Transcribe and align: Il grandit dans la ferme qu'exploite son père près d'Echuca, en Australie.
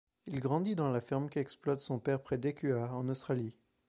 Il 0.25 0.39
grandit 0.39 0.73
dans 0.73 0.89
la 0.89 0.99
ferme 0.99 1.29
qu'exploite 1.29 1.79
son 1.79 1.99
père 1.99 2.23
près 2.23 2.39
d'Echuca, 2.39 2.91
en 2.95 3.07
Australie. 3.07 3.55